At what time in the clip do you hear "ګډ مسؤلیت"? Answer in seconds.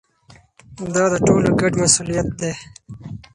1.59-2.27